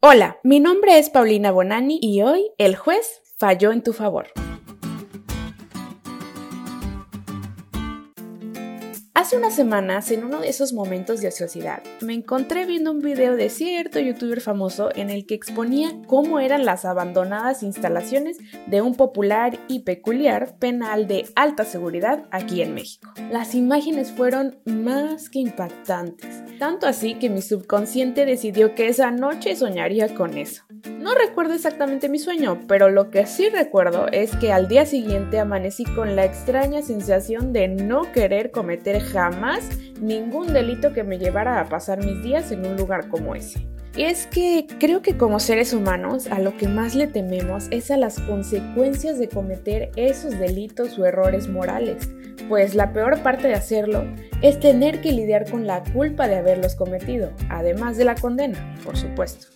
[0.00, 4.28] Hola, mi nombre es Paulina Bonani y hoy el juez falló en tu favor.
[9.18, 13.34] Hace unas semanas, en uno de esos momentos de ociosidad, me encontré viendo un video
[13.34, 18.38] de cierto youtuber famoso en el que exponía cómo eran las abandonadas instalaciones
[18.68, 23.12] de un popular y peculiar penal de alta seguridad aquí en México.
[23.28, 29.56] Las imágenes fueron más que impactantes, tanto así que mi subconsciente decidió que esa noche
[29.56, 30.62] soñaría con eso.
[31.00, 35.38] No recuerdo exactamente mi sueño, pero lo que sí recuerdo es que al día siguiente
[35.38, 39.68] amanecí con la extraña sensación de no querer cometer jamás
[40.00, 43.66] ningún delito que me llevara a pasar mis días en un lugar como ese.
[43.96, 47.90] Y es que creo que como seres humanos a lo que más le tememos es
[47.90, 52.08] a las consecuencias de cometer esos delitos o errores morales,
[52.48, 54.04] pues la peor parte de hacerlo
[54.40, 58.96] es tener que lidiar con la culpa de haberlos cometido, además de la condena, por
[58.96, 59.48] supuesto.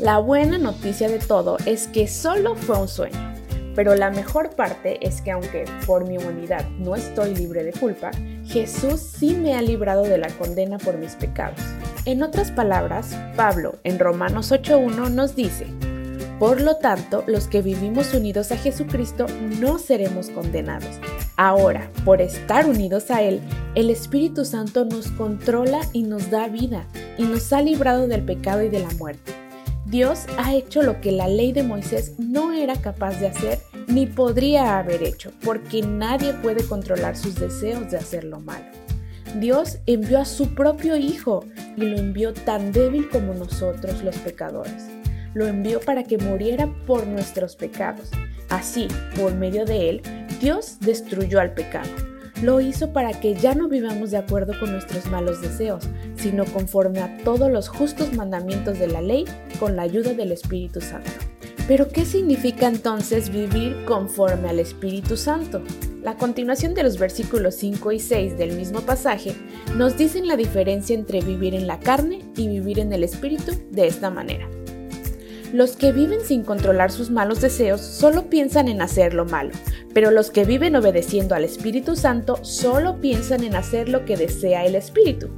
[0.00, 3.33] La buena noticia de todo es que solo fue un sueño,
[3.74, 8.10] pero la mejor parte es que aunque por mi humanidad no estoy libre de culpa,
[8.44, 11.60] Jesús sí me ha librado de la condena por mis pecados.
[12.04, 15.66] En otras palabras, Pablo en Romanos 8.1 nos dice,
[16.38, 19.26] por lo tanto, los que vivimos unidos a Jesucristo
[19.60, 20.98] no seremos condenados.
[21.36, 23.40] Ahora, por estar unidos a Él,
[23.74, 26.86] el Espíritu Santo nos controla y nos da vida
[27.18, 29.43] y nos ha librado del pecado y de la muerte.
[29.94, 34.06] Dios ha hecho lo que la ley de Moisés no era capaz de hacer ni
[34.06, 38.64] podría haber hecho, porque nadie puede controlar sus deseos de hacer lo malo.
[39.36, 41.44] Dios envió a su propio Hijo
[41.76, 44.88] y lo envió tan débil como nosotros los pecadores.
[45.32, 48.10] Lo envió para que muriera por nuestros pecados.
[48.48, 50.02] Así, por medio de él,
[50.40, 52.13] Dios destruyó al pecado
[52.44, 57.00] lo hizo para que ya no vivamos de acuerdo con nuestros malos deseos, sino conforme
[57.00, 59.24] a todos los justos mandamientos de la ley
[59.58, 61.10] con la ayuda del Espíritu Santo.
[61.66, 65.62] Pero ¿qué significa entonces vivir conforme al Espíritu Santo?
[66.02, 69.34] La continuación de los versículos 5 y 6 del mismo pasaje
[69.74, 73.86] nos dicen la diferencia entre vivir en la carne y vivir en el Espíritu de
[73.86, 74.46] esta manera.
[75.54, 79.52] Los que viven sin controlar sus malos deseos solo piensan en hacer lo malo,
[79.94, 84.64] pero los que viven obedeciendo al Espíritu Santo solo piensan en hacer lo que desea
[84.64, 85.30] el Espíritu.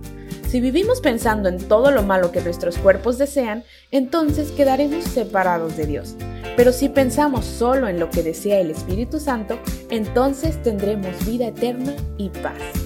[0.49, 5.85] Si vivimos pensando en todo lo malo que nuestros cuerpos desean, entonces quedaremos separados de
[5.85, 6.17] Dios.
[6.57, 9.59] Pero si pensamos solo en lo que desea el Espíritu Santo,
[9.91, 12.86] entonces tendremos vida eterna y paz.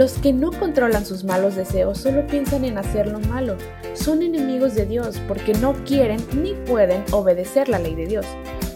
[0.00, 3.58] Los que no controlan sus malos deseos solo piensan en hacer lo malo.
[3.92, 8.24] Son enemigos de Dios porque no quieren ni pueden obedecer la ley de Dios.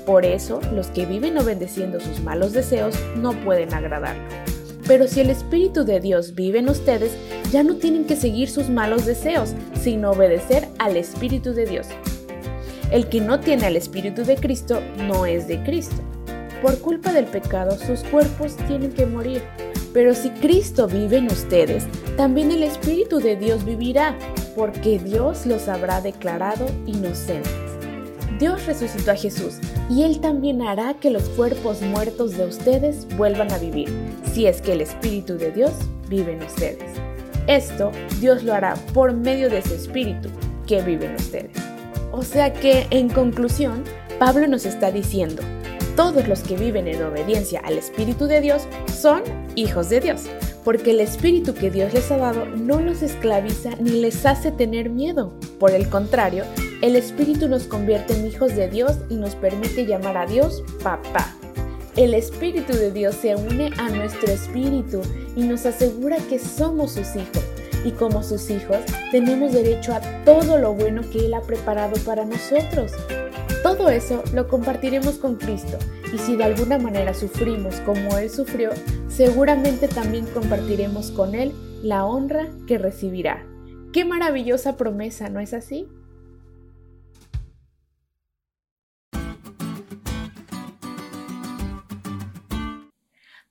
[0.04, 4.22] Por eso, los que viven obedeciendo sus malos deseos no pueden agradarlo.
[4.86, 7.12] Pero si el Espíritu de Dios vive en ustedes,
[7.50, 11.86] ya no tienen que seguir sus malos deseos, sino obedecer al Espíritu de Dios.
[12.90, 16.02] El que no tiene al Espíritu de Cristo no es de Cristo.
[16.60, 19.40] Por culpa del pecado, sus cuerpos tienen que morir.
[19.94, 24.18] Pero si Cristo vive en ustedes, también el Espíritu de Dios vivirá,
[24.56, 27.52] porque Dios los habrá declarado inocentes.
[28.40, 33.52] Dios resucitó a Jesús y Él también hará que los cuerpos muertos de ustedes vuelvan
[33.52, 33.88] a vivir,
[34.32, 35.70] si es que el Espíritu de Dios
[36.08, 36.90] vive en ustedes.
[37.46, 40.28] Esto Dios lo hará por medio de ese Espíritu
[40.66, 41.56] que vive en ustedes.
[42.10, 43.84] O sea que, en conclusión,
[44.18, 45.42] Pablo nos está diciendo,
[45.96, 49.22] todos los que viven en obediencia al Espíritu de Dios son
[49.54, 50.22] hijos de Dios,
[50.64, 54.90] porque el Espíritu que Dios les ha dado no los esclaviza ni les hace tener
[54.90, 55.32] miedo.
[55.58, 56.44] Por el contrario,
[56.82, 61.34] el Espíritu nos convierte en hijos de Dios y nos permite llamar a Dios papá.
[61.96, 65.00] El Espíritu de Dios se une a nuestro espíritu
[65.36, 67.44] y nos asegura que somos sus hijos.
[67.84, 68.78] Y como sus hijos,
[69.12, 72.90] tenemos derecho a todo lo bueno que Él ha preparado para nosotros.
[73.76, 75.78] Todo eso lo compartiremos con Cristo
[76.14, 78.70] y si de alguna manera sufrimos como Él sufrió,
[79.08, 81.52] seguramente también compartiremos con Él
[81.82, 83.44] la honra que recibirá.
[83.92, 85.88] ¡Qué maravillosa promesa, ¿no es así?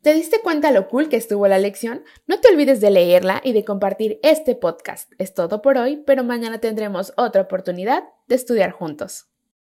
[0.02, 2.06] ¿Te diste cuenta lo cool que estuvo la lección?
[2.28, 5.12] No te olvides de leerla y de compartir este podcast.
[5.18, 9.33] Es todo por hoy, pero mañana tendremos otra oportunidad de estudiar juntos.